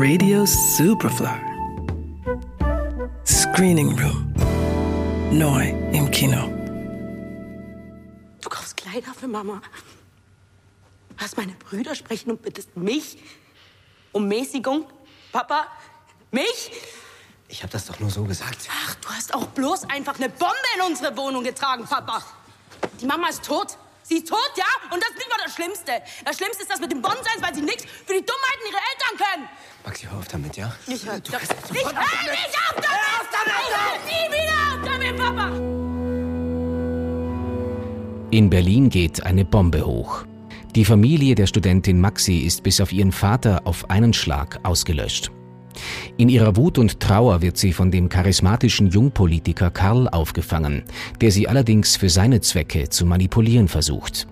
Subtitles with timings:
[0.00, 1.40] Radio Superfly.
[3.26, 4.32] Screening Room.
[5.32, 6.48] Neu im Kino.
[8.40, 9.60] Du kaufst Kleider für Mama.
[11.18, 13.18] Was meine Brüder sprechen und bittest mich
[14.12, 14.86] um Mäßigung?
[15.32, 15.66] Papa?
[16.30, 16.70] Mich?
[17.48, 18.68] Ich habe das doch nur so gesagt.
[18.70, 22.22] Ach, du hast auch bloß einfach eine Bombe in unsere Wohnung getragen, Papa.
[23.00, 23.76] Die Mama ist tot.
[24.04, 24.64] Sie ist tot, ja?
[24.90, 25.92] Und das ist nicht mal das Schlimmste.
[26.24, 28.97] Das Schlimmste ist das mit dem Bonsais, weil sie nichts für die Dummheiten ihrer Eltern
[30.10, 30.72] hör auf damit, ja?
[30.86, 32.88] Ich hör, du ich kannst hör nicht auf damit!
[32.88, 33.54] Hör auf damit!
[33.74, 35.46] Hör nie wieder auf damit, Papa!
[38.30, 40.24] In Berlin geht eine Bombe hoch.
[40.74, 45.30] Die Familie der Studentin Maxi ist bis auf ihren Vater auf einen Schlag ausgelöscht.
[46.16, 50.84] In ihrer Wut und Trauer wird sie von dem charismatischen Jungpolitiker Karl aufgefangen,
[51.20, 54.26] der sie allerdings für seine Zwecke zu manipulieren versucht.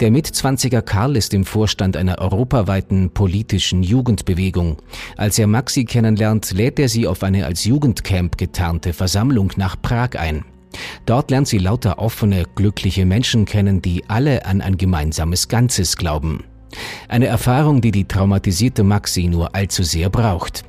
[0.00, 4.78] Der Mitzwanziger Karl ist im Vorstand einer europaweiten politischen Jugendbewegung.
[5.16, 10.10] Als er Maxi kennenlernt, lädt er sie auf eine als Jugendcamp getarnte Versammlung nach Prag
[10.18, 10.44] ein.
[11.06, 16.44] Dort lernt sie lauter offene, glückliche Menschen kennen, die alle an ein gemeinsames Ganzes glauben.
[17.08, 20.64] Eine Erfahrung, die die traumatisierte Maxi nur allzu sehr braucht.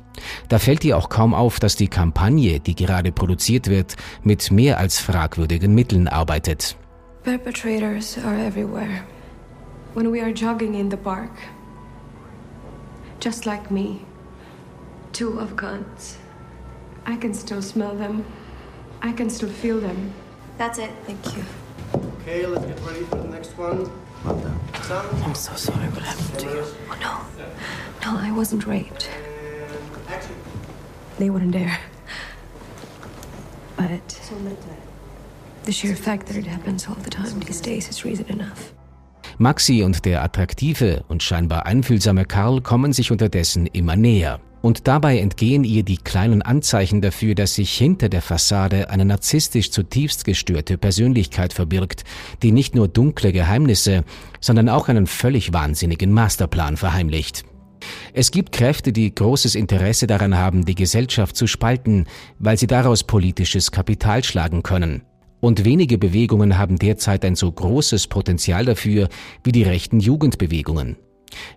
[0.48, 4.78] Da fällt ihr auch kaum auf, dass die Kampagne, die gerade produziert wird, mit mehr
[4.78, 6.76] als fragwürdigen Mitteln arbeitet.
[7.26, 9.04] Perpetrators are everywhere.
[9.94, 11.32] When we are jogging in the park,
[13.18, 14.04] just like me,
[15.12, 16.18] two of guns.
[17.04, 18.24] I can still smell them.
[19.02, 20.14] I can still feel them.
[20.56, 20.92] That's it.
[21.04, 21.42] Thank you.
[22.20, 23.90] Okay, let's get ready for the next one.
[24.84, 25.24] Sound.
[25.24, 26.64] I'm so sorry what happened to you.
[26.88, 27.42] Oh no.
[28.02, 29.10] No, I wasn't raped.
[30.06, 30.36] Action.
[31.18, 31.80] They wouldn't dare.
[33.76, 34.06] But
[35.66, 38.74] the sheer fact that it happens all the time these days is reason enough.
[39.38, 44.40] Maxi und der attraktive und scheinbar einfühlsame Karl kommen sich unterdessen immer näher.
[44.62, 49.70] Und dabei entgehen ihr die kleinen Anzeichen dafür, dass sich hinter der Fassade eine narzisstisch
[49.70, 52.04] zutiefst gestörte Persönlichkeit verbirgt,
[52.42, 54.04] die nicht nur dunkle Geheimnisse,
[54.40, 57.44] sondern auch einen völlig wahnsinnigen Masterplan verheimlicht.
[58.12, 62.06] Es gibt Kräfte, die großes Interesse daran haben, die Gesellschaft zu spalten,
[62.38, 65.02] weil sie daraus politisches Kapital schlagen können.
[65.40, 69.08] Und wenige Bewegungen haben derzeit ein so großes Potenzial dafür
[69.44, 70.96] wie die rechten Jugendbewegungen.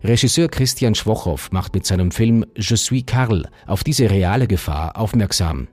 [0.04, 5.68] Regisseur Christian Schwochow macht mit seinem Film Je suis Karl auf diese reale Gefahr aufmerksam.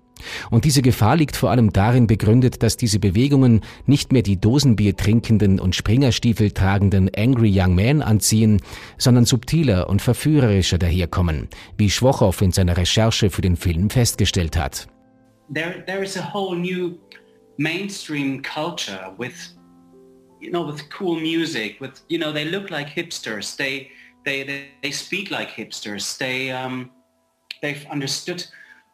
[0.50, 4.96] Und diese Gefahr liegt vor allem darin begründet, dass diese Bewegungen nicht mehr die Dosenbier
[4.96, 8.62] trinkenden und Springerstiefel tragenden Angry Young Men anziehen,
[8.96, 14.86] sondern subtiler und verführerischer daherkommen, wie Schwochow in seiner Recherche für den Film festgestellt hat.
[15.52, 16.02] There, there
[17.58, 19.36] mainstream culture with
[20.40, 23.56] you know with cool music with you know they look like hipsters.
[23.56, 23.90] They
[24.24, 26.18] they they, they speak like hipsters.
[26.18, 26.90] They um
[27.62, 28.44] they've understood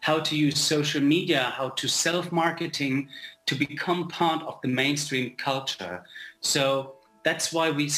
[0.00, 3.08] how to use social media how to self-marketing
[3.46, 6.04] to become part of the mainstream culture.
[6.40, 7.90] So that's why we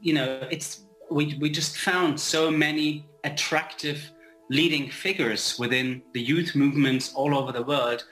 [0.00, 4.10] you know it's we, we just found so many attractive
[4.50, 8.04] leading figures within the youth movements all over the world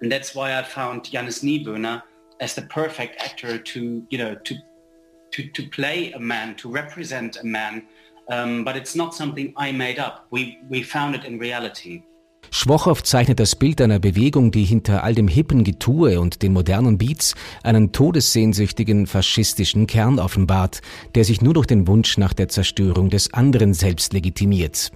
[0.00, 2.02] and that's why I found Janis Nieböhner
[2.40, 4.54] as the perfect actor to, you know, to,
[5.32, 7.86] to, to play a man, to represent a man.
[8.28, 10.26] Um, but it's not something I made up.
[10.30, 12.02] We, we found it in reality.
[12.52, 16.98] Schwochow zeichnet das Bild einer Bewegung, die hinter all dem hippen Getue und den modernen
[16.98, 20.80] Beats einen todessehnsüchtigen faschistischen Kern offenbart,
[21.14, 24.90] der sich nur durch den Wunsch nach der Zerstörung des anderen selbst legitimiert.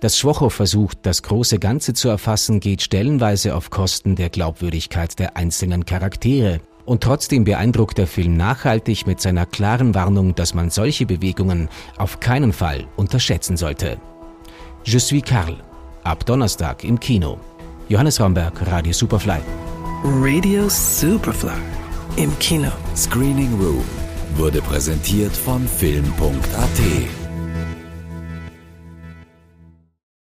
[0.00, 5.36] Dass Schwochow versucht, das große Ganze zu erfassen, geht stellenweise auf Kosten der Glaubwürdigkeit der
[5.36, 6.60] einzelnen Charaktere.
[6.84, 11.68] Und trotzdem beeindruckt der Film nachhaltig mit seiner klaren Warnung, dass man solche Bewegungen
[11.98, 13.98] auf keinen Fall unterschätzen sollte.
[14.84, 15.56] Je suis Karl.
[16.04, 17.38] Ab Donnerstag im Kino.
[17.88, 19.40] Johannes Romberg, Radio Superfly.
[20.04, 21.60] Radio Superfly.
[22.16, 22.72] Im Kino.
[22.96, 23.84] Screening Room
[24.36, 27.27] wurde präsentiert von Film.at.